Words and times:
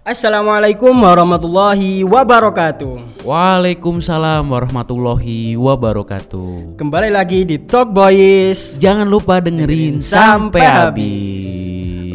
Assalamualaikum 0.00 0.96
warahmatullahi 0.96 2.08
wabarakatuh. 2.08 3.20
Waalaikumsalam 3.20 4.48
warahmatullahi 4.48 5.60
wabarakatuh. 5.60 6.80
Kembali 6.80 7.12
lagi 7.12 7.44
di 7.44 7.60
Talk 7.60 7.92
Boys. 7.92 8.80
Jangan 8.80 9.04
lupa 9.04 9.44
dengerin 9.44 10.00
sampai 10.00 10.64
habis. 10.64 11.48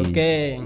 Oke. 0.01 0.57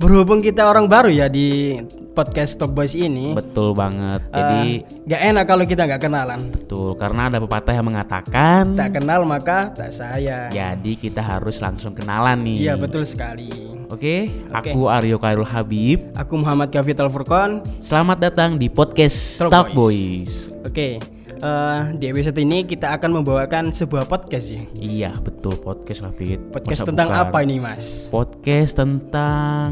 Berhubung 0.00 0.40
kita 0.40 0.72
orang 0.72 0.88
baru 0.88 1.12
ya 1.12 1.28
di 1.28 1.76
podcast 2.12 2.60
Talk 2.60 2.70
Boys 2.70 2.92
ini. 2.92 3.32
Betul 3.32 3.72
banget. 3.72 4.20
eh, 4.28 4.36
Jadi 4.36 4.60
nggak 5.08 5.22
enak 5.32 5.44
kalau 5.44 5.64
kita 5.64 5.82
nggak 5.88 6.02
kenalan. 6.02 6.40
betul 6.52 6.92
karena 6.94 7.32
ada 7.32 7.38
pepatah 7.40 7.72
yang 7.72 7.86
mengatakan 7.88 8.76
Tak 8.76 9.00
kenal 9.00 9.24
maka 9.24 9.72
tak 9.72 9.90
sayang. 9.90 10.52
jadi 10.52 10.92
kita 10.94 11.24
harus 11.24 11.58
langsung 11.58 11.96
kenalan 11.96 12.38
nih. 12.44 12.68
Iya 12.68 12.74
betul 12.76 13.02
sekali. 13.02 13.50
Oke, 13.88 14.32
aku 14.48 14.88
Aryo 14.88 15.20
Kairul 15.20 15.44
Habib. 15.44 16.08
Aku 16.16 16.40
Muhammad 16.40 16.72
Al 16.72 17.12
Furqon. 17.12 17.60
Selamat 17.84 18.16
datang 18.16 18.56
di 18.56 18.72
podcast 18.72 19.36
Talk 19.36 19.52
Talk 19.52 19.68
Boys. 19.72 20.48
Boys. 20.48 20.64
Oke. 20.64 20.96
eh, 21.42 21.80
di 21.98 22.06
episode 22.06 22.38
ini 22.38 22.62
kita 22.62 22.94
akan 22.94 23.20
membawakan 23.20 23.74
sebuah 23.74 24.06
podcast 24.06 24.48
ya. 24.48 24.62
Iya, 24.72 25.10
betul 25.18 25.58
podcast 25.58 26.00
lah. 26.00 26.14
Podcast 26.14 26.80
Masa 26.80 26.88
tentang 26.88 27.08
bukan? 27.10 27.22
apa 27.26 27.38
ini, 27.42 27.56
Mas? 27.58 28.06
Podcast 28.08 28.72
tentang 28.78 29.68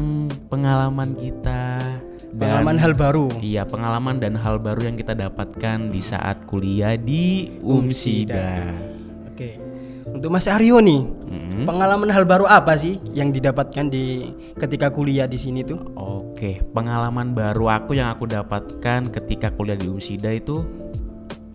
pengalaman 0.51 1.15
kita 1.15 1.80
dan 2.31 2.39
Pengalaman 2.39 2.77
hal 2.79 2.93
baru. 2.95 3.25
Iya, 3.43 3.67
pengalaman 3.67 4.15
dan 4.17 4.39
hal 4.39 4.55
baru 4.55 4.87
yang 4.87 4.95
kita 4.95 5.11
dapatkan 5.11 5.91
di 5.91 5.99
saat 5.99 6.47
kuliah 6.47 6.95
di 6.95 7.51
Umsida. 7.59 8.71
Oke. 9.27 9.59
Untuk 10.11 10.31
Mas 10.31 10.47
Aryo 10.47 10.79
nih, 10.79 11.07
Mm-mm. 11.07 11.63
pengalaman 11.63 12.11
hal 12.11 12.23
baru 12.23 12.43
apa 12.43 12.75
sih 12.75 12.99
yang 13.11 13.31
didapatkan 13.31 13.87
di 13.87 14.31
ketika 14.55 14.91
kuliah 14.91 15.23
di 15.23 15.39
sini 15.39 15.63
tuh? 15.63 15.79
Oke, 15.95 16.59
pengalaman 16.71 17.31
baru 17.31 17.67
aku 17.71 17.95
yang 17.95 18.11
aku 18.11 18.27
dapatkan 18.27 19.07
ketika 19.11 19.51
kuliah 19.51 19.75
di 19.75 19.87
Umsida 19.87 20.31
itu 20.31 20.63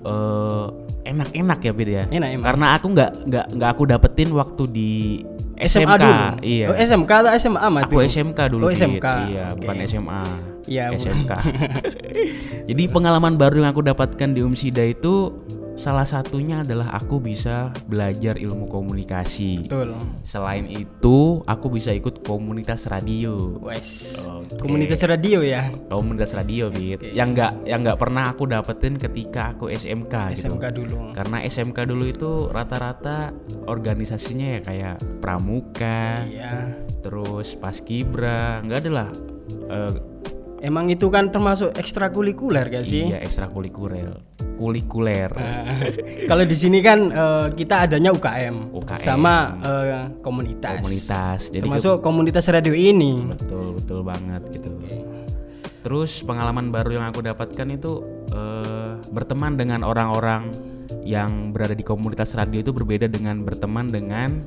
eh, 0.04 0.66
enak-enak 1.04 1.58
ya, 1.60 1.72
Bid 1.72 1.88
ya. 1.88 2.04
Enak 2.08 2.28
emang. 2.32 2.46
Karena 2.48 2.66
aku 2.76 2.86
nggak 2.92 3.10
nggak 3.28 3.46
nggak 3.60 3.70
aku 3.72 3.82
dapetin 3.84 4.30
waktu 4.32 4.62
di 4.68 4.90
SMA 5.56 5.96
SMK. 5.96 6.02
dulu. 6.04 6.24
Iya. 6.44 6.66
Oh, 6.68 6.76
SMK 6.76 7.10
atau 7.12 7.30
SMA 7.36 7.66
mah 7.66 7.82
Aku? 7.84 7.96
SMK 8.00 8.38
dulu. 8.52 8.64
Oh. 8.68 8.72
SMK. 8.72 9.06
Iya, 9.32 9.44
Oke. 9.52 9.64
bukan 9.64 9.76
SMA. 9.84 10.22
Bu- 10.90 10.98
SMK. 10.98 11.32
Jadi 12.68 12.82
pengalaman 12.86 13.34
baru 13.34 13.62
yang 13.62 13.70
aku 13.70 13.82
dapatkan 13.82 14.30
di 14.30 14.42
Umsida 14.42 14.82
itu 14.82 15.30
salah 15.76 16.08
satunya 16.08 16.64
adalah 16.64 16.88
aku 16.90 17.20
bisa 17.20 17.68
belajar 17.84 18.40
ilmu 18.40 18.64
komunikasi. 18.64 19.68
Betul. 19.68 19.92
Selain 20.24 20.64
itu, 20.64 21.44
aku 21.44 21.68
bisa 21.68 21.92
ikut 21.92 22.24
komunitas 22.24 22.88
radio. 22.88 23.60
Wes. 23.60 24.16
Oke. 24.24 24.56
Komunitas 24.56 25.04
radio 25.04 25.44
ya. 25.44 25.68
Komunitas 25.86 26.32
radio, 26.32 26.72
Bit. 26.72 27.12
Yang 27.12 27.28
nggak 27.36 27.52
yang 27.68 27.84
nggak 27.84 28.00
pernah 28.00 28.32
aku 28.32 28.48
dapetin 28.48 28.96
ketika 28.96 29.52
aku 29.52 29.68
SMK 29.68 30.32
gitu. 30.32 30.48
SMK 30.48 30.64
dulu. 30.72 31.12
Karena 31.12 31.44
SMK 31.44 31.78
dulu 31.84 32.04
itu 32.08 32.30
rata-rata 32.48 33.36
organisasinya 33.68 34.56
ya 34.56 34.60
kayak 34.64 34.96
pramuka, 35.20 36.24
Iya. 36.24 36.72
terus 37.04 37.52
paskibra, 37.54 38.64
nggak 38.64 38.80
ada 38.80 38.90
lah. 38.90 39.10
eh, 39.66 39.92
Emang 40.66 40.90
itu 40.90 41.06
kan 41.06 41.30
termasuk 41.30 41.70
ekstrakurikuler 41.72 42.66
gak 42.66 42.82
sih? 42.82 43.06
Iya 43.06 43.22
ekstrakurikuler, 43.22 44.18
kulikuler. 44.58 45.30
Nah, 45.30 45.78
Kalau 46.26 46.42
di 46.42 46.58
sini 46.58 46.82
kan 46.82 47.06
eh, 47.06 47.46
kita 47.54 47.86
adanya 47.86 48.10
UKM, 48.10 48.74
UKM. 48.74 48.98
sama 48.98 49.54
eh, 49.62 50.10
komunitas. 50.20 50.82
komunitas. 50.82 51.40
Jadi 51.48 51.62
ke- 51.62 51.70
Termasuk 51.70 52.02
komunitas 52.02 52.50
radio 52.50 52.74
ini. 52.74 53.30
betul 53.30 53.78
betul 53.78 54.02
banget 54.02 54.42
gitu. 54.50 54.74
Terus 55.86 56.18
pengalaman 56.20 56.74
baru 56.74 56.98
yang 56.98 57.06
aku 57.06 57.22
dapatkan 57.22 57.66
itu 57.70 58.02
eh, 58.28 58.92
berteman 59.06 59.54
dengan 59.54 59.86
orang-orang 59.86 60.50
yang 61.06 61.54
berada 61.54 61.78
di 61.78 61.86
komunitas 61.86 62.34
radio 62.34 62.58
itu 62.58 62.74
berbeda 62.74 63.06
dengan 63.06 63.46
berteman 63.46 63.86
dengan 63.86 64.42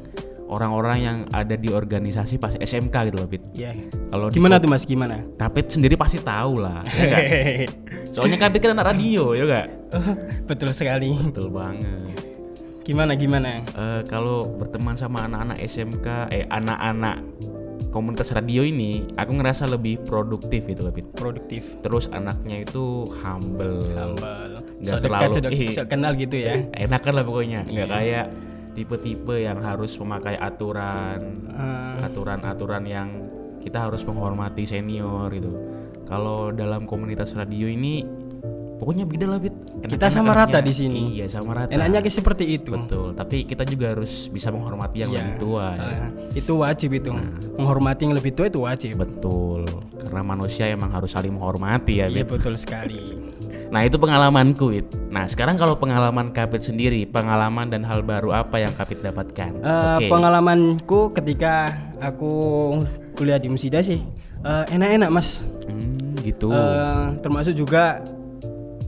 orang-orang 0.49 0.97
yang 0.99 1.17
ada 1.29 1.53
di 1.53 1.69
organisasi 1.69 2.35
pas 2.35 2.53
SMK 2.53 2.91
gitu 3.07 3.17
loh, 3.17 3.25
Bit. 3.25 3.43
Iya. 3.53 3.77
Kalau 4.09 4.27
di 4.27 4.33
Gimana 4.33 4.57
tuh 4.57 4.67
Mas? 4.67 4.83
Gimana? 4.83 5.21
Kapit 5.35 5.69
sendiri 5.69 5.93
pasti 5.93 6.17
tahu 6.17 6.57
lah, 6.57 6.81
ya 6.89 7.03
nggak? 7.05 7.23
Soalnya 8.13 8.37
Kapit 8.39 8.59
kan 8.59 8.73
anak 8.73 8.89
radio, 8.89 9.31
ya 9.31 9.43
enggak? 9.43 9.67
Betul 10.49 10.73
sekali. 10.73 11.13
Betul 11.13 11.49
banget. 11.49 12.17
Gimana 12.81 13.13
gimana? 13.13 13.61
Eh, 13.61 14.01
kalau 14.03 14.49
berteman 14.51 14.97
sama 14.97 15.23
anak-anak 15.23 15.61
SMK, 15.61 16.07
eh 16.27 16.43
anak-anak 16.43 17.21
komunitas 17.89 18.29
radio 18.29 18.61
ini, 18.61 19.05
aku 19.13 19.33
ngerasa 19.35 19.65
lebih 19.65 20.01
produktif 20.03 20.65
gitu 20.65 20.81
loh, 20.81 20.89
Bit. 20.89 21.13
Produktif. 21.13 21.77
Terus 21.79 22.05
anaknya 22.07 22.61
itu 22.63 23.05
humble, 23.21 23.85
Tambal. 23.87 24.57
Nggak 24.79 24.89
So 24.89 24.97
dekat, 24.97 25.05
terlalu- 25.21 25.29
so, 25.31 25.39
dek- 25.39 25.53
ih. 25.53 25.69
so 25.77 25.83
kenal 25.85 26.13
gitu 26.13 26.35
ya. 26.35 26.65
enakan 26.71 27.13
lah 27.13 27.23
pokoknya, 27.23 27.61
nggak 27.63 27.85
Iya. 27.85 27.93
kayak 27.93 28.25
tipe-tipe 28.71 29.35
yang 29.35 29.59
harus 29.59 29.95
memakai 29.95 30.35
aturan, 30.35 31.49
Eh, 31.49 32.05
aturan-aturan 32.05 32.83
yang 32.83 33.07
kita 33.59 33.83
harus 33.83 34.01
menghormati 34.01 34.63
senior 34.63 35.27
gitu. 35.29 35.51
Kalau 36.05 36.49
dalam 36.49 36.83
komunitas 36.83 37.31
radio 37.31 37.67
ini, 37.67 38.01
pokoknya 38.75 39.03
beda 39.03 39.25
lah, 39.27 39.37
Bit. 39.37 39.51
Kita 39.79 39.95
Enak-enak 40.01 40.11
sama 40.11 40.31
rata 40.33 40.59
di 40.59 40.71
sini. 40.71 41.01
Iya, 41.13 41.27
sama 41.29 41.51
rata. 41.53 41.69
enaknya 41.69 41.99
kayak 41.99 42.15
seperti 42.15 42.45
itu. 42.49 42.71
Betul, 42.73 43.11
tapi 43.13 43.43
kita 43.43 43.63
juga 43.63 43.93
harus 43.93 44.27
bisa 44.27 44.49
menghormati 44.49 44.97
yang 44.99 45.11
Iya. 45.11 45.19
lebih 45.21 45.33
tua 45.37 45.65
ya. 45.71 45.83
Eh, 45.83 46.09
itu 46.35 46.53
wajib 46.55 46.89
itu. 46.93 47.11
Nah. 47.11 47.29
Menghormati 47.55 48.01
yang 48.03 48.15
lebih 48.15 48.31
tua 48.33 48.47
itu 48.47 48.59
wajib. 48.59 48.95
Betul, 48.97 49.67
karena 49.97 50.21
manusia 50.21 50.65
emang 50.65 50.89
harus 50.89 51.11
saling 51.11 51.31
menghormati 51.31 51.99
ya. 51.99 52.07
Iya 52.07 52.23
Bit. 52.23 52.39
betul 52.39 52.55
sekali. 52.55 52.99
Nah 53.69 53.85
itu 53.85 53.95
pengalamanku, 53.95 54.73
It. 54.73 54.89
Nah 55.09 55.29
sekarang 55.29 55.53
kalau 55.53 55.77
pengalaman 55.77 56.33
Kapit 56.33 56.59
sendiri, 56.59 57.05
pengalaman 57.05 57.69
dan 57.69 57.85
hal 57.85 58.01
baru 58.01 58.33
apa 58.33 58.57
yang 58.57 58.73
Kapit 58.73 58.97
dapatkan? 58.99 59.51
Eh, 59.61 59.95
Oke. 59.95 60.09
Pengalamanku 60.09 61.13
ketika 61.13 61.69
aku 62.01 62.33
kuliah 63.13 63.37
di 63.37 63.45
Musida 63.45 63.77
sih 63.79 64.01
eh, 64.41 64.63
enak-enak 64.67 65.09
mas. 65.09 65.45
Hmm, 65.69 66.17
gitu. 66.19 66.49
Eh, 66.49 67.05
termasuk 67.21 67.53
juga 67.53 68.01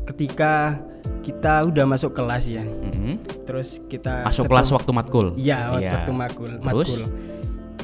ketika 0.04 0.82
kita 1.22 1.70
udah 1.70 1.86
masuk 1.86 2.18
kelas 2.18 2.50
ya. 2.50 2.66
Mhm. 2.66 3.46
Terus 3.46 3.78
kita 3.86 4.26
Masuk 4.26 4.46
ketemu- 4.46 4.52
kelas 4.58 4.68
waktu 4.74 4.92
matkul. 4.92 5.28
Iya, 5.38 5.58
waktu 5.72 6.12
makul, 6.12 6.52
Terus? 6.58 6.90
matkul. 6.90 7.02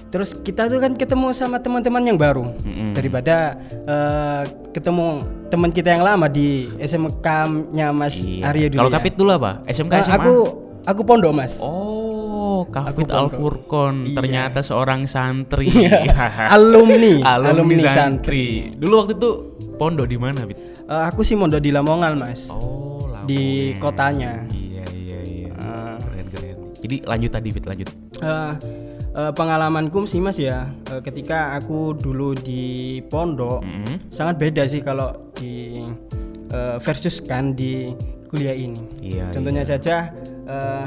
Terus 0.07 0.31
kita 0.34 0.66
tuh 0.66 0.79
kan 0.79 0.94
ketemu 0.94 1.29
sama 1.31 1.57
teman-teman 1.57 2.00
yang 2.01 2.16
baru 2.16 2.47
Mm-mm. 2.57 2.91
daripada 2.91 3.59
eh, 3.68 4.41
ketemu 4.72 5.19
teman 5.47 5.69
kita 5.69 5.91
yang 5.91 6.01
lama 6.01 6.25
di 6.25 6.72
SMK-nya 6.78 7.91
Mas 7.91 8.16
Iya. 8.17 8.44
Arya 8.46 8.67
dulu. 8.67 8.79
Kalau 8.79 8.90
ya. 8.90 8.96
Kapit 8.96 9.13
dulu 9.16 9.31
apa? 9.34 9.51
SMK 9.66 9.94
Eh, 9.94 10.01
SMA? 10.01 10.16
aku 10.16 10.34
aku 10.81 11.01
pondok 11.03 11.34
Mas. 11.34 11.59
Oh, 11.59 12.63
Kapit 12.67 13.03
pondok. 13.03 13.16
Al 13.17 13.28
Furqon. 13.29 13.96
Iya. 14.06 14.16
Ternyata 14.16 14.59
seorang 14.62 15.03
santri. 15.06 15.67
alumni, 16.50 17.19
Alumni, 17.22 17.51
alumni 17.75 17.84
santri. 17.88 18.72
Dulu 18.73 18.94
waktu 18.97 19.13
itu 19.13 19.29
pondok 19.75 20.06
di 20.06 20.16
mana, 20.16 20.44
Bit? 20.44 20.57
Eh, 20.81 21.03
aku 21.03 21.19
sih 21.22 21.35
mondok 21.35 21.59
di 21.59 21.69
Lamongan 21.69 22.16
Mas. 22.16 22.47
Oh, 22.47 23.12
Di 23.23 23.44
Lamongan. 23.69 23.81
kotanya. 23.81 24.31
Iya, 24.47 24.85
iya, 24.90 25.19
iya. 25.22 25.50
Eh, 25.51 25.96
Keren, 26.00 26.25
keren. 26.29 26.57
Jadi 26.78 26.96
lanjut 27.03 27.29
tadi, 27.29 27.47
Bit, 27.51 27.66
lanjut. 27.66 27.88
eh, 28.17 28.51
eh, 29.17 29.31
pengalamanku 29.33 30.05
sih 30.05 30.22
Mas 30.22 30.38
ya, 30.38 30.69
eh, 30.88 31.01
ketika 31.01 31.57
aku 31.57 31.91
dulu 31.91 32.31
di 32.33 32.63
pondok 33.03 33.66
Mhm. 33.66 34.13
sangat 34.13 34.38
beda 34.38 34.63
sih 34.66 34.79
kalau 34.79 35.09
di 35.33 35.81
eh, 36.47 36.78
versus 36.79 37.19
kan 37.19 37.51
di 37.51 37.91
kuliah 38.28 38.53
ini. 38.53 38.79
Iya. 39.01 39.33
Contohnya 39.33 39.63
saja 39.63 40.13
eh, 40.47 40.85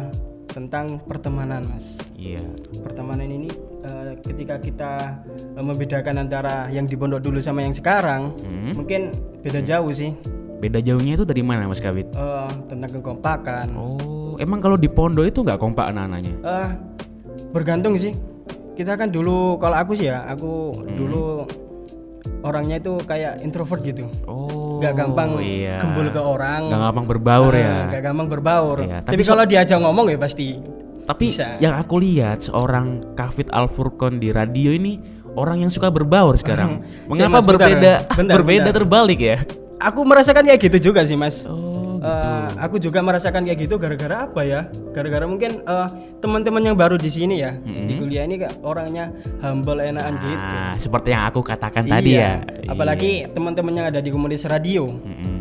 tentang 0.48 0.96
pertemanan, 1.00 1.62
Mas. 1.62 2.00
Iya. 2.16 2.40
Pertemanan 2.80 3.28
ini 3.28 3.50
eh, 3.80 4.12
ketika 4.20 4.56
kita 4.56 4.92
eh, 5.52 5.60
membedakan 5.60 6.16
antara 6.20 6.68
yang 6.68 6.84
di 6.84 6.96
pondok 6.96 7.20
dulu 7.20 7.40
sama 7.40 7.60
yang 7.60 7.72
sekarang, 7.72 8.32
Mhm. 8.40 8.72
mungkin 8.72 9.00
beda 9.40 9.60
jauh 9.60 9.90
sih. 9.90 10.16
Beda 10.60 10.76
jauhnya 10.78 11.16
itu 11.16 11.24
dari 11.24 11.40
mana, 11.40 11.64
Mas 11.64 11.80
Kapit? 11.80 12.08
Eh, 12.12 12.50
tentang 12.68 12.92
kekompakan. 12.94 13.72
Oh, 13.72 14.36
emang 14.36 14.60
kalau 14.60 14.76
di 14.76 14.88
pondok 14.88 15.24
itu 15.24 15.40
nggak 15.40 15.56
kompak 15.56 15.88
anak-anaknya? 15.88 16.34
Eh, 16.40 16.68
bergantung 17.50 17.94
sih. 17.94 18.14
Kita 18.72 18.94
kan 18.94 19.08
dulu, 19.08 19.54
kalau 19.56 19.76
aku 19.76 19.92
sih 19.92 20.08
ya, 20.08 20.24
aku 20.24 20.72
Hmm. 20.72 20.96
dulu 20.96 21.22
orangnya 22.40 22.76
itu 22.76 22.96
kayak 23.02 23.40
introvert 23.40 23.82
gitu. 23.82 24.08
Oh, 24.24 24.80
Gak 24.80 24.96
gampang 24.96 25.36
iya. 25.38 25.76
gembul 25.78 26.08
ke 26.08 26.16
orang. 26.16 26.72
Nggak 26.72 26.80
gampang 26.82 27.06
berbaur 27.06 27.52
Eh, 27.52 27.60
ya. 27.60 27.76
Gak 27.90 28.02
gampang 28.02 28.28
berbaur. 28.30 28.76
Iya, 28.80 28.98
Tapi, 29.04 29.12
tapi 29.12 29.22
so- 29.22 29.30
kalau 29.30 29.44
diajak 29.44 29.78
ngomong 29.78 30.06
ya 30.08 30.16
pasti 30.16 30.56
Tapi 31.02 31.24
bisa. 31.28 31.60
yang 31.60 31.76
aku 31.76 32.00
lihat 32.00 32.40
seorang 32.40 33.12
Kafit 33.12 33.50
Al 33.50 33.68
Furqon 33.68 34.16
di 34.16 34.30
radio 34.30 34.72
ini 34.72 34.96
orang 35.30 35.60
yang 35.60 35.70
suka 35.70 35.92
berbaur 35.92 36.32
sekarang. 36.34 36.80
Mengapa 37.12 37.38
Mas, 37.38 37.46
berbeda 37.46 37.92
bentar, 38.08 38.34
berbeda 38.40 38.64
bentar. 38.64 38.76
terbalik 38.80 39.20
ya? 39.20 39.36
Aku 39.78 40.00
merasakan 40.02 40.44
kayak 40.46 40.60
gitu 40.62 40.92
juga 40.92 41.04
sih 41.04 41.16
mas. 41.16 41.44
Oh, 41.44 41.69
gitu. 42.00 42.08
Eh, 42.08 42.48
aku 42.56 42.76
juga 42.80 42.98
merasakan 42.98 43.44
kayak 43.44 43.58
gitu 43.60 43.76
gara-gara 43.76 44.24
apa 44.24 44.40
ya? 44.40 44.60
Gara-gara 44.90 45.28
mungkin 45.28 45.60
eh, 45.60 45.88
teman-teman 46.18 46.62
yang 46.64 46.76
baru 46.76 46.96
di 46.96 47.08
sini 47.08 47.40
ya 47.40 47.52
di 47.60 47.96
kuliah 47.96 48.24
ini 48.24 48.40
orangnya 48.60 49.12
humble 49.40 49.78
enakan 49.78 50.14
gitu. 50.18 50.36
Nah, 50.40 50.74
seperti 50.76 51.08
yang 51.12 51.28
aku 51.28 51.40
katakan 51.40 51.84
tadi 51.84 52.16
ya. 52.16 52.40
Iya. 52.40 52.72
Apalagi 52.72 53.28
teman-teman 53.30 53.72
yang 53.76 53.86
ada 53.92 54.00
di 54.00 54.08
komunitas 54.08 54.48
radio 54.48 54.88
Mm-mm. 54.88 55.36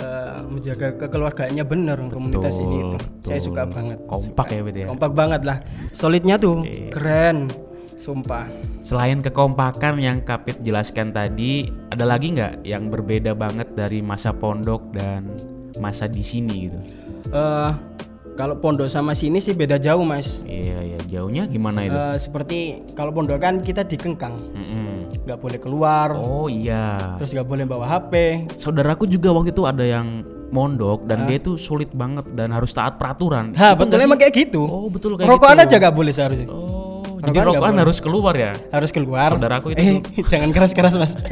eh, 0.00 0.38
menjaga 0.48 0.96
kekeluargaannya 0.96 1.64
bener 1.64 1.98
komunitas 2.08 2.56
ini 2.56 2.76
itu. 2.80 2.98
Saya 3.28 3.40
suka 3.40 3.62
banget. 3.68 3.98
Kompak 4.08 4.48
ya, 4.50 4.60
Bet 4.64 4.76
ya. 4.76 4.86
Kompak 4.88 5.12
banget 5.12 5.44
lah. 5.44 5.60
Solidnya 5.92 6.40
tuh 6.40 6.64
Iya. 6.64 6.88
keren. 6.90 7.38
Sumpah. 8.00 8.48
Selain 8.80 9.20
kekompakan 9.20 10.00
yang 10.00 10.24
Kapit 10.24 10.64
jelaskan 10.64 11.12
tadi, 11.12 11.68
ada 11.92 12.08
lagi 12.08 12.32
nggak 12.32 12.64
yang 12.64 12.88
berbeda 12.88 13.36
banget 13.36 13.76
dari 13.76 14.00
masa 14.00 14.32
pondok 14.32 14.88
dan 14.96 15.28
masa 15.76 16.04
di 16.04 16.20
sini 16.20 16.66
gitu? 16.66 16.78
eh 17.30 17.70
kalau 18.32 18.56
pondok 18.56 18.88
sama 18.88 19.12
sini 19.12 19.36
sih 19.36 19.52
beda 19.52 19.76
jauh, 19.76 20.00
Mas. 20.00 20.40
Iya, 20.42 20.80
iya. 20.80 20.98
Jauhnya 21.04 21.44
gimana 21.44 21.84
itu? 21.84 21.92
Eh, 21.92 22.16
seperti 22.16 22.58
kalau 22.90 23.12
pondok 23.12 23.36
kan 23.36 23.60
kita 23.60 23.84
dikengkang, 23.84 24.32
Mm-mm. 24.32 25.12
nggak 25.20 25.36
boleh 25.36 25.58
keluar, 25.58 26.16
Oh 26.16 26.48
iya. 26.48 27.14
terus 27.14 27.30
nggak 27.30 27.44
boleh 27.44 27.64
bawa 27.64 27.84
HP. 27.86 28.12
Saudaraku 28.56 29.04
juga 29.04 29.28
waktu 29.30 29.52
itu 29.52 29.62
ada 29.62 29.84
yang 29.84 30.24
mondok 30.48 31.04
dan 31.04 31.28
dia 31.28 31.36
itu 31.36 31.54
sulit 31.54 31.92
banget 31.92 32.24
dan 32.32 32.50
harus 32.50 32.72
taat 32.72 32.96
peraturan. 32.96 33.52
Ha, 33.52 33.76
Itu 33.76 33.84
betul 33.84 33.98
emang 34.00 34.16
kayak 34.16 34.32
gitu. 34.32 34.62
Oh 34.62 34.88
betul 34.88 35.14
kayak 35.14 35.28
Rokokan 35.28 35.54
gitu. 35.54 35.64
aja 35.68 35.76
nggak 35.76 35.94
boleh 35.94 36.10
seharusnya. 36.10 36.48
Oh, 36.48 37.04
Rokokan 37.04 37.26
jadi 37.28 37.38
rokokan 37.44 37.74
harus 37.76 37.98
keluar 38.00 38.34
ya. 38.34 38.52
Harus 38.72 38.90
keluar. 38.90 39.28
Saudaraku 39.30 39.66
itu 39.70 39.82
Eh, 39.84 39.94
jangan 40.32 40.48
keras-keras, 40.50 40.94
Mas. 40.96 41.12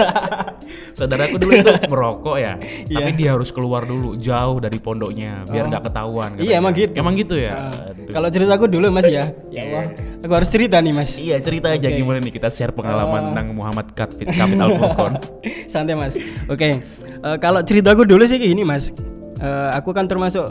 Saudaraku 0.92 1.36
dulu 1.36 1.52
itu 1.54 1.70
merokok 1.92 2.36
ya, 2.36 2.54
Iya. 2.86 2.96
tapi 2.98 3.10
dia 3.14 3.30
harus 3.32 3.50
keluar 3.50 3.82
dulu 3.82 4.14
jauh 4.14 4.58
dari 4.58 4.78
pondoknya 4.78 5.44
biar 5.44 5.66
nggak 5.66 5.84
ketahuan. 5.86 6.30
Oh. 6.34 6.36
Iya, 6.36 6.38
katanya. 6.38 6.58
emang 6.58 6.72
gitu. 6.74 6.92
Emang 6.94 7.14
gitu 7.14 7.34
ya. 7.34 7.52
Aduh. 7.88 8.08
Kalau 8.08 8.28
ceritaku 8.28 8.64
dulu, 8.66 8.86
Mas 8.88 9.06
ya. 9.06 9.24
Ya 9.48 9.62
Allah. 9.64 9.84
Aku 10.18 10.32
harus 10.32 10.48
cerita 10.48 10.76
nih, 10.78 10.92
Mas. 10.92 11.14
Iya 11.14 11.36
cerita 11.38 11.68
aja 11.68 11.88
gimana 11.88 12.18
nih 12.18 12.32
kita 12.32 12.48
share 12.48 12.70
pengalaman 12.70 13.32
tentang 13.32 13.46
Muhammad 13.52 13.86
Katfit 13.92 14.28
Kapit 14.28 14.56
Al 14.56 14.70
Furqon. 14.74 15.12
Santai 15.72 15.94
mas. 15.94 16.14
Oke, 16.46 16.80
Eh, 17.18 17.36
kalau 17.38 17.58
ceritaku 17.60 18.02
dulu 18.02 18.22
sih 18.22 18.38
gini 18.38 18.62
mas. 18.62 18.94
Eh, 19.36 19.68
aku 19.72 19.90
kan 19.90 20.06
termasuk 20.06 20.46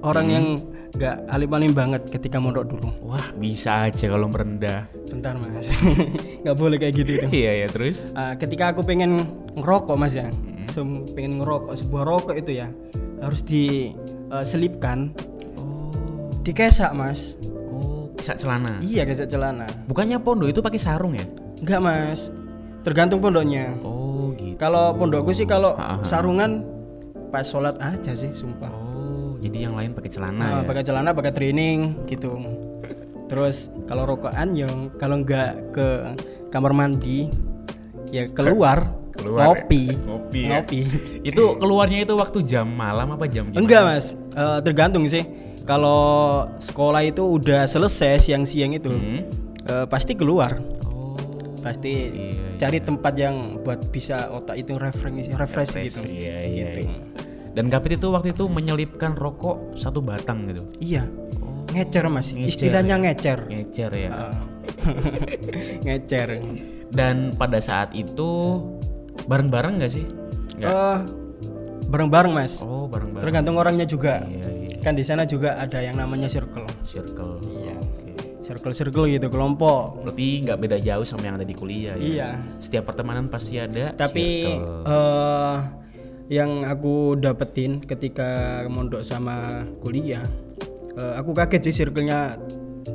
orang 0.00 0.26
Hmm. 0.26 0.34
yang 0.34 0.46
nggak 0.94 1.26
alim-alim 1.26 1.72
banget 1.74 2.02
ketika 2.06 2.38
mondok 2.38 2.70
dulu. 2.70 2.88
Wah 3.02 3.34
bisa 3.34 3.90
aja 3.90 4.06
kalau 4.06 4.30
merendah. 4.30 4.86
Bentar 5.10 5.34
mas, 5.34 5.66
nggak 6.42 6.54
boleh 6.54 6.78
kayak 6.78 6.94
gitu 6.94 7.10
itu. 7.18 7.26
Iya 7.34 7.52
ya 7.62 7.68
terus. 7.68 8.06
Eh, 8.06 8.34
ketika 8.38 8.70
aku 8.70 8.82
pengen 8.82 9.26
ngerokok 9.54 9.96
mas 9.96 10.14
ya, 10.14 10.30
Hmm. 10.74 11.06
Pengen 11.14 11.38
ngerokok 11.38 11.76
sebuah 11.76 12.02
rokok 12.02 12.34
itu 12.34 12.56
ya 12.56 12.66
harus 13.20 13.46
diselipkan, 13.46 15.14
Oh, 15.54 15.94
dikesak 16.42 16.90
mas. 16.90 17.38
oh 17.70 18.10
kisah 18.14 18.34
celana. 18.34 18.78
Iya 18.80 19.02
kesak 19.04 19.28
celana. 19.28 19.66
Bukannya 19.86 20.18
pondok 20.18 20.50
itu 20.50 20.58
pakai 20.58 20.78
sarung 20.78 21.14
ya? 21.14 21.22
Enggak 21.60 21.78
mas, 21.78 22.30
tergantung 22.82 23.18
pondoknya. 23.18 23.70
Oh 23.82 24.34
gitu. 24.34 24.56
Kalau 24.56 24.94
pondokku 24.94 25.30
sih 25.30 25.44
kalau 25.44 25.74
sarungan 26.02 26.66
pas 27.30 27.42
sholat 27.42 27.78
aja 27.78 28.14
sih, 28.14 28.30
sumpah. 28.30 28.70
Oh 28.70 28.93
jadi 29.44 29.58
yang 29.62 29.74
lain 29.74 29.92
pakai 29.92 30.08
celana 30.08 30.40
Nah, 30.40 30.50
ya? 30.56 30.64
pakai 30.64 30.82
celana, 30.82 31.10
pakai 31.12 31.30
training 31.30 31.78
gitu. 32.06 32.32
Terus 33.24 33.56
kalau 33.84 34.04
rokokan 34.06 34.52
yang 34.52 34.72
kalau 34.94 35.20
nggak 35.20 35.50
ke 35.70 35.88
kamar 36.48 36.72
mandi 36.72 37.28
ya 38.08 38.24
keluar, 38.28 38.88
Keluar 39.10 39.52
ngopi. 39.54 39.82
ya? 39.86 39.96
Ngopi 40.00 40.40
ya? 40.40 40.48
Ngopi. 40.60 40.80
itu 41.22 41.42
keluarnya 41.54 41.98
itu 42.02 42.14
waktu 42.14 42.38
jam 42.42 42.66
malam 42.66 43.10
apa 43.10 43.24
jam 43.26 43.46
gimana? 43.46 43.60
Enggak, 43.60 43.82
Mas. 43.84 44.06
Eh, 44.30 44.58
tergantung 44.60 45.04
sih. 45.06 45.24
Kalau 45.64 46.00
sekolah 46.58 47.00
itu 47.02 47.22
udah 47.22 47.64
selesai 47.64 48.20
siang-siang 48.22 48.72
itu 48.72 48.90
Hmm. 48.90 49.24
eh, 49.64 49.86
pasti 49.86 50.12
keluar. 50.12 50.60
Oh. 50.84 51.16
Pasti 51.58 51.92
Iya, 52.12 52.60
cari 52.60 52.78
tempat 52.78 53.14
yang 53.14 53.36
buat 53.58 53.88
bisa 53.88 54.28
otak 54.30 54.58
itu 54.58 54.76
refresh 54.76 55.32
refresh 55.32 55.72
gitu. 55.82 56.04
Iya 56.04 56.36
iya. 56.44 56.64
Gitu. 56.70 56.80
iya. 56.84 56.96
Dan 57.54 57.70
Kapit 57.70 57.96
itu 57.96 58.10
waktu 58.10 58.30
itu 58.30 58.44
menyelipkan 58.44 59.14
rokok 59.14 59.72
satu 59.74 59.98
batang 59.98 60.46
gitu. 60.46 60.66
Iya. 60.78 61.06
Ngecer, 61.70 62.06
Mas. 62.06 62.30
Ngecer, 62.30 62.50
Istilahnya 62.50 62.98
ngecer. 62.98 63.38
Ngecer 63.46 63.90
ya. 63.94 64.10
Ah. 64.10 64.34
ngecer. 65.84 66.28
Dan 66.90 67.32
pada 67.32 67.58
saat 67.58 67.90
itu 67.92 68.62
bareng-bareng 69.24 69.78
nggak 69.78 69.92
sih? 69.92 70.06
Nggak. 70.54 70.70
Eh, 70.70 70.98
bareng-bareng 71.84 72.32
mas 72.32 72.58
Oh 72.58 72.86
bareng-bareng. 72.86 73.22
tergantung 73.22 73.54
orangnya 73.54 73.84
juga 73.84 74.24
Iya 74.24 74.48
iya. 74.64 74.76
kan 74.80 74.96
di 74.96 75.04
sana 75.04 75.22
juga 75.22 75.54
ada 75.54 75.78
yang 75.78 75.94
namanya 75.94 76.26
circle 76.26 76.64
Circle. 76.82 77.38
Iya. 77.44 77.76
Oke. 77.76 78.12
circle 78.40 78.72
circle 78.72 79.04
gitu 79.06 79.28
kelompok 79.28 80.00
Berarti 80.02 80.42
nggak 80.42 80.58
beda 80.58 80.76
jauh 80.78 81.04
sama 81.04 81.24
yang 81.24 81.36
ada 81.36 81.44
di 81.44 81.52
kuliah 81.52 81.94
ya. 81.94 82.00
iya 82.00 82.28
Setiap 82.56 82.88
pertemanan 82.88 83.28
pasti 83.28 83.58
ada. 83.58 83.92
tapi 83.92 84.48
circle. 84.48 84.80
eh 84.86 85.56
yang 86.32 86.64
aku 86.64 87.20
dapetin 87.20 87.84
ketika 87.84 88.62
mondok 88.72 89.04
sama 89.04 89.66
kuliah 89.84 90.24
eh, 90.96 91.14
aku 91.20 91.36
kaget 91.36 91.68
sih 91.70 91.84
circle-nya 91.84 92.40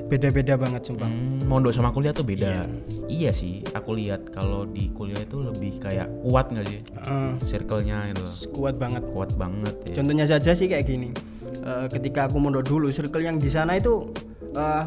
beda-beda 0.10 0.58
banget 0.58 0.90
sumpah 0.90 1.06
Hmm, 1.06 1.46
mondok 1.46 1.70
sama 1.74 1.94
kuliah 1.94 2.10
tuh 2.14 2.26
beda. 2.26 2.66
Iya. 3.06 3.30
sih, 3.34 3.62
aku 3.74 3.94
lihat 3.94 4.34
kalau 4.34 4.66
di 4.66 4.90
kuliah 4.90 5.22
itu 5.22 5.38
lebih 5.42 5.78
kayak 5.78 6.10
kuat 6.26 6.50
nggak 6.50 6.66
sih? 6.66 6.80
Eh, 6.81 7.31
Circle-nya 7.46 8.10
itu 8.14 8.26
kuat 8.54 8.81
banget 8.81 9.06
kuat 9.14 9.34
banget 9.38 9.74
ya. 9.90 10.02
Contohnya 10.02 10.25
saja 10.25 10.54
sih 10.54 10.66
kayak 10.66 10.86
gini. 10.90 11.10
Eh, 11.46 11.86
ketika 11.94 12.25
aku 12.25 12.42
mondok 12.42 12.66
dulu, 12.66 12.90
circle 12.90 13.22
yang 13.22 13.38
di 13.38 13.50
sana 13.50 13.78
itu 13.78 14.10
eh, 14.58 14.84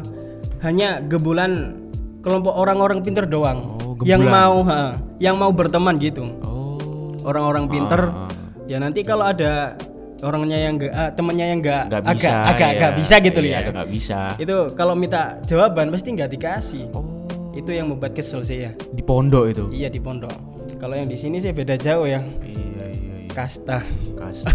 hanya 0.63 0.99
gebulan 1.03 1.79
kelompok 2.23 2.55
orang-orang 2.55 2.99
pinter 3.03 3.23
doang. 3.27 3.79
Oh, 3.79 3.95
yang 4.03 4.23
mau 4.23 4.63
ha, 4.67 4.95
yang 5.19 5.35
mau 5.39 5.51
berteman 5.51 5.99
gitu. 5.99 6.27
Oh. 6.43 7.15
Orang-orang 7.23 7.71
pinter. 7.71 8.11
Ah. 8.11 8.31
Ya 8.73 8.81
nanti 8.81 9.05
kalau 9.05 9.21
ada 9.23 9.77
orangnya 10.25 10.57
yang 10.57 10.81
enggak 10.81 10.91
ah, 10.91 11.13
temennya 11.13 11.45
yang 11.45 11.59
enggak 11.61 11.83
Nggak 11.85 12.01
agak 12.01 12.15
bisa. 12.17 12.31
agak 12.41 12.57
ya. 12.65 12.73
agak 12.73 12.91
bisa 12.97 13.15
gitu 13.21 13.39
Iya, 13.39 13.53
ya. 13.53 13.59
agak 13.69 13.87
bisa. 13.87 14.19
Itu 14.41 14.55
kalau 14.73 14.93
minta 14.97 15.21
jawaban 15.45 15.93
pasti 15.93 16.09
nggak 16.09 16.29
dikasih. 16.33 16.83
Oh. 16.89 17.05
Itu 17.53 17.69
yang 17.69 17.85
membuat 17.85 18.17
kesel 18.17 18.41
sih 18.41 18.65
ya. 18.65 18.73
Di 18.73 19.05
pondok 19.05 19.45
itu. 19.45 19.63
Iya 19.69 19.93
di 19.93 20.01
pondok. 20.01 20.33
Kalau 20.81 20.97
yang 20.97 21.05
di 21.05 21.13
sini 21.13 21.37
sih 21.37 21.53
beda 21.53 21.77
jauh 21.77 22.09
ya. 22.09 22.17
Iya 22.41 22.65
iya 22.65 22.85
iya. 22.89 23.13
Kasta. 23.29 23.85
Kasta 24.17 24.49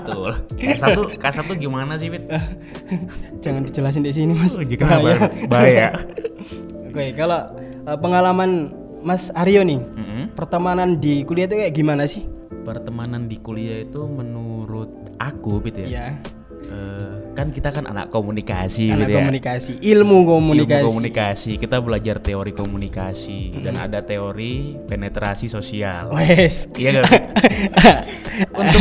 betul. 0.00 0.32
Kasta 0.56 0.86
tuh 0.96 1.06
kasta 1.20 1.40
tuh 1.44 1.56
gimana 1.60 2.00
sih, 2.00 2.08
Fit? 2.08 2.24
Jangan 3.44 3.68
dijelasin 3.68 4.00
di 4.00 4.12
sini, 4.16 4.32
Mas. 4.32 4.56
Oh, 4.56 4.64
jika 4.64 4.88
bahaya. 4.88 5.28
bahaya. 5.44 5.86
Oke, 6.88 7.12
kalau 7.12 7.52
eh, 7.84 7.98
pengalaman 8.00 8.72
Mas 9.04 9.28
Aryo 9.30 9.60
nih, 9.60 9.76
Mm-mm. 9.76 10.22
pertemanan 10.32 10.96
di 10.96 11.20
kuliah 11.22 11.44
itu 11.44 11.60
kayak 11.60 11.74
gimana 11.76 12.08
sih? 12.08 12.24
Pertemanan 12.68 13.32
di 13.32 13.40
kuliah 13.40 13.80
itu 13.80 14.04
menurut 14.04 15.16
aku, 15.16 15.64
Fit 15.64 15.80
ya. 15.80 15.86
Iya, 15.88 16.06
eh, 16.68 17.32
kan 17.32 17.48
kita 17.48 17.72
kan 17.72 17.88
anak 17.88 18.12
komunikasi 18.12 18.92
anak 18.92 19.08
gitu 19.08 19.12
ya. 19.14 19.18
komunikasi, 19.24 19.72
ilmu 19.80 20.18
komunikasi. 20.28 20.74
Ilmu 20.76 20.88
komunikasi. 20.92 21.50
Kita 21.56 21.80
belajar 21.80 22.20
teori 22.20 22.52
komunikasi 22.52 23.62
dan 23.64 23.80
ada 23.80 24.04
teori 24.04 24.76
penetrasi 24.84 25.48
sosial. 25.48 26.12
Wes. 26.12 26.68
Iya 26.76 27.00
kan? 27.00 27.20
Untuk 28.60 28.80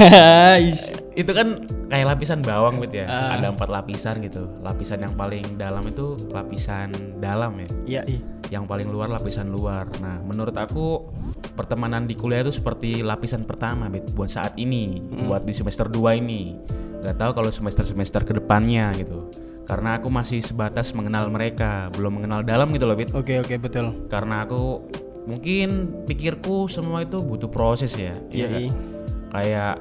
itu 1.17 1.32
kan 1.34 1.48
kayak 1.88 2.06
lapisan 2.13 2.44
bawang 2.44 2.84
gitu 2.84 3.01
ya. 3.01 3.08
Ah. 3.08 3.39
Ada 3.39 3.56
empat 3.56 3.70
lapisan 3.72 4.20
gitu. 4.20 4.51
Lapisan 4.62 5.08
yang 5.08 5.15
paling 5.15 5.56
dalam 5.56 5.88
itu 5.88 6.20
lapisan 6.29 6.91
dalam 7.24 7.56
ya. 7.58 7.70
Iya, 7.88 8.01
iya. 8.06 8.37
Yang 8.48 8.63
paling 8.63 8.88
luar 8.88 9.12
lapisan 9.12 9.51
luar. 9.51 9.92
Nah, 10.00 10.24
menurut 10.24 10.56
aku 10.56 11.12
pertemanan 11.58 12.08
di 12.08 12.16
kuliah 12.16 12.46
itu 12.48 12.56
seperti 12.56 13.04
lapisan 13.04 13.44
pertama, 13.44 13.92
Bit, 13.92 14.16
buat 14.16 14.32
saat 14.32 14.56
ini, 14.56 15.04
buat 15.27 15.44
di 15.44 15.51
semester 15.51 15.92
2 15.92 16.16
ini. 16.16 16.56
Gak 17.04 17.20
tahu 17.20 17.32
kalau 17.44 17.51
semester-semester 17.51 18.24
ke 18.24 18.34
depannya 18.39 18.96
gitu. 18.96 19.27
Karena 19.68 20.00
aku 20.00 20.08
masih 20.08 20.39
sebatas 20.39 20.96
mengenal 20.96 21.27
mereka, 21.27 21.92
belum 21.92 22.24
mengenal 22.24 22.39
dalam 22.48 22.72
gitu 22.72 22.88
loh, 22.88 22.96
Bit. 22.96 23.12
Oke, 23.12 23.44
oke, 23.44 23.60
betul. 23.60 24.08
Karena 24.08 24.48
aku 24.48 24.88
mungkin 25.27 25.92
pikirku 26.08 26.72
semua 26.72 27.04
itu 27.04 27.20
butuh 27.20 27.51
proses 27.51 27.92
ya. 28.00 28.16
Iya 28.32 28.48
Iya, 28.48 28.58
iya. 28.63 28.72
Kayak 29.27 29.75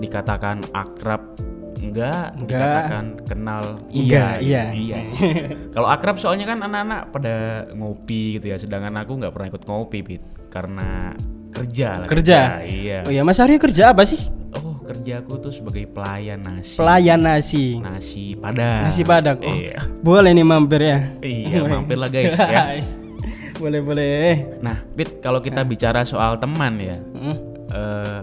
dikatakan 0.00 0.64
akrab 0.72 1.36
enggak, 1.76 2.34
Enggak. 2.34 2.48
dikatakan 2.48 3.04
kenal 3.22 3.62
Enggak, 3.88 4.34
iya. 4.40 4.72
iya. 4.72 4.98
Kalau 5.74 5.86
akrab 5.86 6.16
soalnya 6.16 6.44
kan 6.44 6.58
anak-anak 6.58 7.10
pada 7.10 7.34
ngopi 7.70 8.36
gitu 8.36 8.48
ya, 8.48 8.56
sedangkan 8.56 8.96
aku 8.96 9.16
nggak 9.16 9.30
pernah 9.30 9.48
ikut 9.48 9.62
ngopi, 9.62 9.98
Bit. 10.00 10.22
Karena 10.48 11.12
kerja 11.50 12.00
lah. 12.00 12.06
Kerja? 12.06 12.38
Iya. 12.62 12.98
Oh 13.04 13.12
ya, 13.12 13.22
Mas 13.22 13.36
Aryo 13.36 13.56
kerja 13.56 13.92
apa 13.92 14.02
sih? 14.02 14.20
Oh, 14.52 14.80
kerjaku 14.80 15.36
tuh 15.38 15.52
sebagai 15.52 15.84
pelayan 15.86 16.40
nasi. 16.40 16.76
Pelayan 16.76 17.20
nasi. 17.20 17.76
nasi 17.76 18.24
padang. 18.34 18.82
Nasi 18.84 19.02
padang. 19.02 19.36
Oh, 19.38 19.48
Iya. 19.48 19.76
Boleh 20.00 20.32
nih 20.32 20.44
mampir 20.44 20.80
ya. 20.80 20.98
Iya, 21.18 21.64
mampir 21.66 21.96
lah 21.96 22.08
guys 22.08 22.36
ya. 22.36 22.72
boleh, 23.56 23.80
boleh. 23.80 24.60
Nah, 24.60 24.84
Bit, 24.90 25.20
kalau 25.20 25.40
kita 25.40 25.60
bicara 25.62 26.04
soal 26.04 26.36
teman 26.36 26.76
ya, 26.76 26.96
Hmm. 26.96 27.36
eh, 27.68 28.20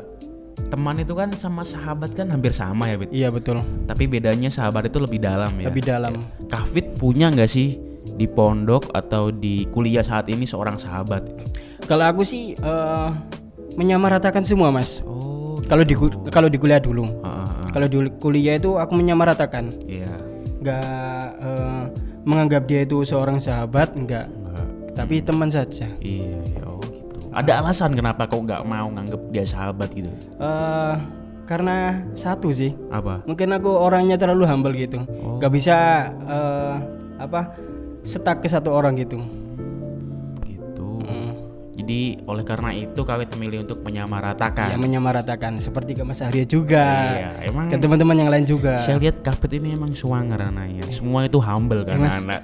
teman 0.74 0.98
itu 0.98 1.14
kan 1.14 1.30
sama 1.38 1.62
sahabat 1.62 2.18
kan 2.18 2.34
hampir 2.34 2.50
sama 2.50 2.90
ya, 2.90 2.98
Bit. 2.98 3.14
Iya 3.14 3.30
betul. 3.30 3.62
Tapi 3.86 4.10
bedanya 4.10 4.50
sahabat 4.50 4.90
itu 4.90 4.98
lebih 4.98 5.22
dalam 5.22 5.54
ya. 5.62 5.70
Lebih 5.70 5.86
dalam. 5.86 6.18
Kafit 6.50 6.98
punya 6.98 7.30
nggak 7.30 7.46
sih 7.46 7.78
di 8.18 8.26
pondok 8.26 8.90
atau 8.90 9.30
di 9.30 9.70
kuliah 9.70 10.02
saat 10.02 10.26
ini 10.34 10.50
seorang 10.50 10.82
sahabat? 10.82 11.30
Kalau 11.86 12.10
aku 12.10 12.26
sih 12.26 12.58
eh, 12.58 13.10
menyamaratakan 13.78 14.42
semua 14.42 14.74
mas. 14.74 15.06
Oh, 15.06 15.62
Kalau 15.70 15.86
di 15.86 15.94
kalau 16.34 16.50
di 16.50 16.58
kuliah 16.58 16.82
dulu. 16.82 17.06
ah, 17.22 17.30
ah, 17.30 17.38
ah. 17.46 17.70
Kalau 17.70 17.86
di 17.86 18.10
kuliah 18.18 18.58
itu 18.58 18.74
aku 18.82 18.98
menyamaratakan. 18.98 19.70
iya, 19.86 20.10
Nggak 20.58 21.26
eh, 21.38 21.84
menganggap 22.26 22.66
dia 22.66 22.82
itu 22.82 23.06
seorang 23.06 23.38
sahabat, 23.38 23.94
enggak. 23.94 24.26
enggak. 24.26 24.68
Tapi 24.98 25.22
teman 25.22 25.54
saja. 25.54 25.86
Iya, 26.02 26.34
iya, 26.34 26.38
gitu. 26.50 26.73
Ada 27.34 27.66
alasan 27.66 27.98
kenapa 27.98 28.30
kau 28.30 28.46
nggak 28.46 28.62
mau 28.62 28.94
nganggep 28.94 29.22
dia 29.34 29.46
sahabat 29.46 29.90
gitu? 29.98 30.10
eh 30.38 30.96
karena 31.44 32.00
satu 32.16 32.56
sih. 32.56 32.72
Apa? 32.88 33.26
Mungkin 33.28 33.52
aku 33.52 33.68
orangnya 33.68 34.16
terlalu 34.16 34.48
humble 34.48 34.74
gitu. 34.78 35.04
Oh. 35.20 35.42
Bisa 35.52 36.08
eh, 36.24 36.76
apa 37.20 37.52
setak 38.08 38.40
ke 38.40 38.48
satu 38.48 38.72
orang. 38.72 38.96
Gitu. 38.96 39.20
Jadi 41.84 42.16
oleh 42.24 42.48
karena 42.48 42.72
itu 42.72 43.02
kawit 43.04 43.28
memilih 43.36 43.68
untuk 43.68 43.84
menyamaratakan. 43.84 44.72
yang 44.72 44.80
menyamaratakan 44.80 45.60
seperti 45.60 46.00
ke 46.00 46.08
Mas 46.08 46.24
Arya 46.24 46.48
juga 46.48 46.80
Iya, 46.80 47.52
emang 47.52 47.68
ke 47.68 47.76
teman-teman 47.76 48.16
yang 48.24 48.32
lain 48.32 48.48
juga 48.48 48.80
saya 48.80 48.96
lihat 48.96 49.20
Kafit 49.20 49.60
ini 49.60 49.76
emang 49.76 49.92
suanger 49.92 50.48
anaknya. 50.48 50.88
Semua 50.96 51.28
itu 51.28 51.44
humble 51.44 51.84
kan 51.84 52.00
Mas. 52.00 52.24
anak. 52.24 52.40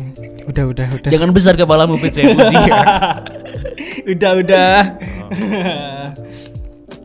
udah 0.52 0.64
udah 0.76 0.86
udah 0.92 1.08
Jangan 1.08 1.30
besar 1.32 1.56
kepalamu 1.56 1.96
Fit 1.96 2.12
saya 2.12 2.36
puji. 2.36 2.56
udah 4.12 4.32
udah 4.44 4.76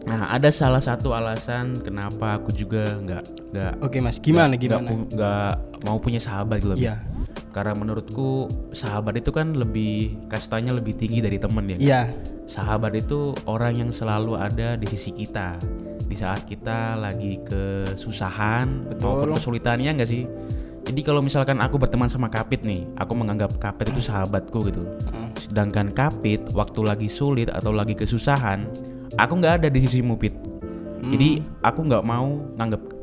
nah, 0.03 0.27
ada 0.27 0.50
salah 0.51 0.84
satu 0.84 1.15
alasan 1.15 1.79
kenapa 1.79 2.36
aku 2.36 2.51
juga 2.51 3.00
nggak 3.00 3.24
nggak 3.56 3.72
oke 3.79 3.98
Mas 4.03 4.20
gimana 4.20 4.51
nggak 4.51 4.60
gimana 4.60 4.89
pu- 4.91 5.08
nggak 5.15 5.51
mau 5.88 5.98
punya 6.03 6.20
sahabat 6.20 6.60
gitu. 6.60 6.75
Iya. 6.75 7.00
Karena 7.51 7.74
menurutku 7.74 8.48
sahabat 8.74 9.17
itu 9.17 9.34
kan 9.34 9.58
lebih 9.58 10.27
kastanya 10.29 10.75
lebih 10.75 10.94
tinggi 10.94 11.24
dari 11.24 11.41
temen 11.41 11.65
ya. 11.74 11.77
iya 11.77 12.01
Sahabat 12.48 12.96
itu 12.96 13.36
orang 13.44 13.75
yang 13.75 13.91
selalu 13.91 14.39
ada 14.39 14.79
di 14.79 14.88
sisi 14.88 15.12
kita 15.12 15.60
di 16.08 16.15
saat 16.15 16.48
kita 16.48 16.96
lagi 16.96 17.44
kesusahan 17.44 18.96
maupun 19.03 19.36
kesulitannya 19.36 19.91
enggak 19.91 20.10
sih? 20.10 20.24
Jadi 20.88 21.03
kalau 21.03 21.20
misalkan 21.20 21.60
aku 21.60 21.75
berteman 21.75 22.08
sama 22.08 22.32
Kapit 22.32 22.63
nih, 22.63 22.88
aku 22.96 23.12
menganggap 23.12 23.60
Kapit 23.60 23.91
itu 23.91 24.00
sahabatku 24.00 24.72
gitu. 24.72 24.88
Sedangkan 25.36 25.91
Kapit 25.91 26.48
waktu 26.56 26.79
lagi 26.88 27.12
sulit 27.12 27.51
atau 27.51 27.75
lagi 27.75 27.91
kesusahan, 27.91 28.63
aku 29.20 29.34
nggak 29.36 29.63
ada 29.63 29.67
di 29.67 29.84
sisi 29.84 30.00
Mupit. 30.00 30.32
Jadi 31.03 31.44
aku 31.60 31.91
nggak 31.91 32.03
mau 32.08 32.39
nganggap 32.56 32.97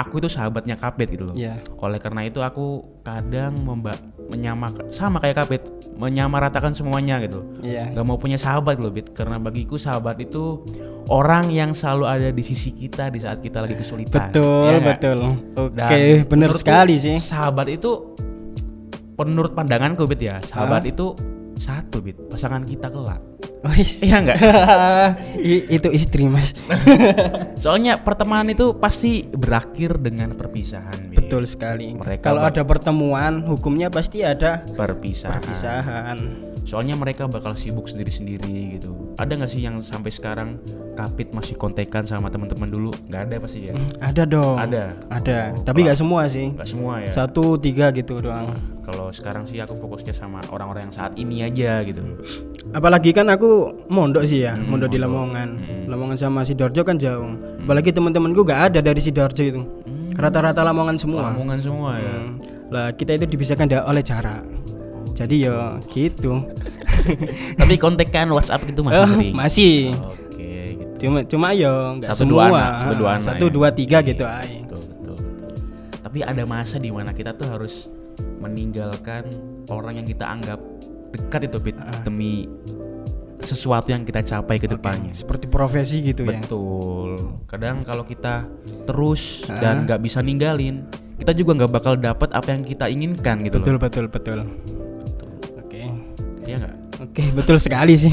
aku 0.00 0.24
itu 0.24 0.28
sahabatnya 0.32 0.80
Kapit 0.80 1.12
gitu 1.12 1.28
loh. 1.28 1.36
iya. 1.36 1.60
Oleh 1.78 2.00
karena 2.00 2.24
itu 2.24 2.40
aku 2.40 2.80
kadang 3.04 3.54
memba 3.60 3.94
menyamakan 4.32 4.88
sama 4.88 5.20
kayak 5.20 5.44
Kapit, 5.44 5.62
menyamaratakan 5.94 6.72
semuanya 6.72 7.20
gitu. 7.20 7.44
Iya. 7.60 7.92
Nggak 7.92 8.04
mau 8.08 8.16
punya 8.16 8.40
sahabat 8.40 8.80
loh 8.80 8.88
Bit 8.88 9.12
karena 9.12 9.36
bagiku 9.36 9.76
sahabat 9.76 10.16
itu 10.18 10.64
orang 11.10 11.52
yang 11.52 11.76
selalu 11.76 12.04
ada 12.08 12.28
di 12.30 12.42
sisi 12.42 12.72
kita 12.72 13.12
di 13.12 13.20
saat 13.20 13.44
kita 13.44 13.60
lagi 13.60 13.76
kesulitan. 13.76 14.32
Betul 14.32 14.70
Ya 14.70 14.78
betul. 14.80 15.18
Oke 15.58 16.24
bener 16.24 16.50
menurutku, 16.50 16.60
sekali 16.64 16.94
sih. 16.96 17.16
sahabat 17.20 17.68
itu 17.68 18.16
menurut 19.20 19.52
pandanganku 19.52 20.08
Bit 20.08 20.20
ya 20.24 20.36
sahabat 20.40 20.88
itu 20.88 21.12
satu 21.60 22.00
Bit. 22.00 22.16
Pasangan 22.32 22.64
kita 22.64 22.88
kelak. 22.88 23.20
Wis. 23.60 24.00
iya 24.00 24.24
nggak? 24.24 24.38
I- 25.52 25.68
itu 25.68 25.88
istri 25.92 26.24
Mas. 26.24 26.56
Soalnya 27.62 28.00
pertemanan 28.00 28.48
itu 28.48 28.72
pasti 28.80 29.28
berakhir 29.28 30.00
dengan 30.00 30.32
perpisahan 30.32 31.12
Bit. 31.12 31.28
betul 31.28 31.44
sekali. 31.44 31.92
Mereka 31.92 32.24
kalau 32.24 32.40
ada 32.40 32.64
pertemuan 32.64 33.44
hukumnya 33.44 33.92
pasti 33.92 34.24
ada 34.24 34.64
perpisahan. 34.64 35.38
perpisahan 35.44 36.18
soalnya 36.64 36.94
mereka 36.94 37.26
bakal 37.26 37.52
sibuk 37.52 37.86
sendiri-sendiri 37.86 38.76
gitu. 38.76 39.14
Ada 39.16 39.36
nggak 39.36 39.50
sih 39.50 39.60
yang 39.60 39.80
sampai 39.80 40.10
sekarang 40.10 40.56
Kapit 40.90 41.32
masih 41.32 41.56
kontekan 41.56 42.04
sama 42.04 42.28
teman-teman 42.28 42.68
dulu? 42.68 42.92
Nggak 43.08 43.22
ada 43.24 43.36
pasti 43.40 43.68
ya? 43.68 43.74
Ada 44.00 44.22
dong. 44.28 44.56
Ada. 44.58 44.84
ada. 45.08 45.38
Tapi 45.64 45.86
nggak 45.86 45.96
semua 45.96 46.28
sih. 46.28 46.52
nggak 46.52 46.68
semua 46.68 47.00
ya? 47.00 47.08
Satu 47.08 47.56
tiga 47.56 47.88
gitu 47.90 48.20
doang. 48.20 48.52
Kalau 48.84 49.08
sekarang 49.08 49.46
sih 49.46 49.62
aku 49.62 49.78
fokusnya 49.78 50.12
sama 50.12 50.42
orang-orang 50.50 50.90
yang 50.90 50.94
saat 50.94 51.16
ini 51.16 51.40
aja 51.40 51.80
gitu. 51.86 52.02
Apalagi 52.70 53.16
kan 53.16 53.30
aku 53.30 53.70
mondok 53.88 54.26
sih 54.26 54.44
ya 54.44 54.52
Hmm, 54.52 54.66
mondok 54.66 54.90
di 54.92 54.98
Lamongan. 54.98 55.48
Lamongan 55.88 56.18
sama 56.18 56.44
sidoarjo 56.44 56.82
kan 56.82 56.98
jauh. 56.98 57.32
Apalagi 57.64 57.94
teman-temanku 57.94 58.42
gak 58.42 58.74
ada 58.74 58.78
dari 58.82 59.00
sidoarjo 59.00 59.42
itu. 59.42 59.62
Rata-rata 60.18 60.60
Lamongan 60.60 60.98
semua. 61.00 61.32
Omongan 61.32 61.60
semua 61.62 61.96
ya? 61.96 62.12
Hmm. 62.18 62.36
lah 62.70 62.94
kita 62.94 63.18
itu 63.18 63.26
dipisahkan 63.26 63.66
da- 63.66 63.82
oleh 63.82 63.98
jarak 63.98 64.46
jadi 65.20 65.36
ya 65.42 65.56
gitu. 65.86 66.32
Tapi 67.60 67.74
kontekan 67.76 68.28
WhatsApp 68.28 68.64
itu 68.64 68.80
masih 68.80 68.96
Eh, 68.96 69.06
sering? 69.06 69.32
masih. 69.32 69.76
Oke 69.94 70.50
gitu. 70.74 70.94
Cuma 71.02 71.18
cuma 71.22 71.46
ya 71.52 71.68
nggak 71.94 72.08
Satu 72.08 72.24
semua. 72.24 72.32
dua 72.32 72.44
anak, 72.46 72.72
satu 72.78 72.94
dua 72.94 73.10
anak 73.10 73.24
satu 73.24 73.44
ya. 73.44 73.52
dua 73.52 73.68
tiga 73.70 73.98
gitu 74.00 74.24
ay. 74.24 74.64
betul, 74.64 74.80
betul. 74.82 75.16
Betul 75.16 75.98
tapi 76.00 76.18
ada 76.22 76.42
masa 76.44 76.76
di 76.76 76.88
mana 76.88 77.10
kita 77.10 77.30
tuh 77.32 77.46
harus 77.46 77.86
meninggalkan 78.36 79.28
orang 79.66 79.94
yang 79.94 80.06
kita 80.06 80.24
anggap 80.24 80.58
dekat 81.10 81.46
itu 81.46 81.58
Bit, 81.60 81.76
demi 82.02 82.48
sesuatu 83.40 83.88
yang 83.88 84.02
kita 84.02 84.20
capai 84.20 84.56
ke 84.56 84.66
depannya. 84.66 85.12
seperti 85.12 85.46
profesi 85.46 86.02
gitu 86.02 86.24
ya. 86.24 86.38
Betul. 86.38 87.40
Kadang 87.46 87.80
kalau 87.80 88.02
kita 88.02 88.44
terus 88.84 89.42
dan 89.48 89.84
nggak 89.84 89.96
bisa 89.98 90.20
ninggalin, 90.20 90.84
kita 91.16 91.32
juga 91.32 91.56
nggak 91.56 91.72
bakal 91.72 91.94
dapat 91.94 92.28
apa 92.30 92.48
yang 92.48 92.62
kita 92.62 92.86
inginkan 92.86 93.40
gitu 93.40 93.56
betul 93.58 93.74
loh. 93.74 93.80
betul 93.80 94.04
betul 94.06 94.38
Betul. 94.40 94.40
Iya 96.44 96.56
nggak? 96.58 96.74
oke 97.00 97.22
betul 97.32 97.56
sekali 97.56 97.96
sih 97.96 98.12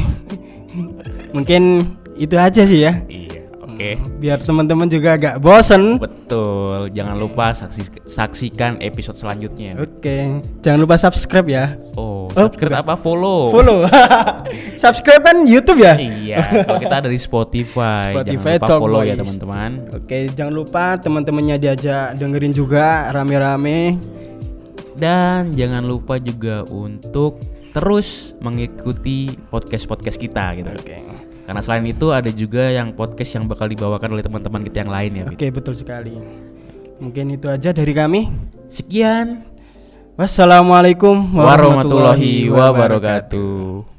mungkin 1.35 1.91
itu 2.15 2.35
aja 2.35 2.63
sih 2.63 2.81
ya 2.81 3.03
Iya. 3.05 3.25
Oke. 3.77 3.93
biar 4.17 4.41
teman-teman 4.41 4.89
juga 4.89 5.13
agak 5.13 5.37
bosen 5.37 6.01
Betul. 6.01 6.89
Jangan 6.89 7.13
lupa 7.13 7.53
saksi, 7.53 8.09
saksikan 8.09 8.81
episode 8.81 9.15
selanjutnya. 9.15 9.77
Oke, 9.77 10.41
jangan 10.59 10.79
lupa 10.81 10.97
subscribe 10.97 11.45
ya. 11.45 11.77
Oh, 11.93 12.25
subscribe 12.33 12.81
apa? 12.81 12.97
Follow. 12.97 13.53
Follow. 13.53 13.85
subscribe 14.81 15.21
kan 15.21 15.45
YouTube 15.45 15.77
ya? 15.77 15.93
Iya. 15.93 16.65
Kalau 16.65 16.81
kita 16.81 16.95
ada 17.05 17.09
di 17.11 17.21
Spotify, 17.21 18.17
Spotify 18.17 18.57
jangan 18.57 18.57
lupa 18.57 18.65
Talk 18.65 18.81
follow 18.81 19.01
ya 19.01 19.13
Boys. 19.13 19.21
teman-teman. 19.21 19.69
Oke, 19.93 20.17
jangan 20.33 20.53
lupa 20.57 20.83
teman-temannya 20.97 21.55
diajak 21.61 22.05
dengerin 22.17 22.53
juga 22.57 23.13
rame-rame. 23.13 23.79
Dan 24.97 25.53
jangan 25.53 25.85
lupa 25.85 26.17
juga 26.17 26.65
untuk 26.65 27.37
terus 27.77 28.33
mengikuti 28.41 29.37
podcast-podcast 29.53 30.17
kita 30.17 30.57
gitu. 30.57 30.73
Oke. 30.73 30.97
Karena 31.45 31.61
selain 31.61 31.85
itu 31.85 32.09
ada 32.09 32.27
juga 32.33 32.73
yang 32.73 32.91
podcast 32.97 33.37
yang 33.37 33.45
bakal 33.45 33.69
dibawakan 33.69 34.17
oleh 34.17 34.25
teman-teman 34.25 34.65
kita 34.65 34.83
yang 34.83 34.91
lain 34.91 35.11
ya. 35.13 35.23
Bit. 35.29 35.37
Oke, 35.37 35.47
betul 35.53 35.73
sekali. 35.77 36.17
Mungkin 36.97 37.37
itu 37.37 37.45
aja 37.47 37.69
dari 37.71 37.93
kami. 37.93 38.33
Sekian. 38.73 39.45
Wassalamualaikum 40.17 41.37
Warahmatullahi 41.37 42.49
wabarakatuh. 42.49 43.96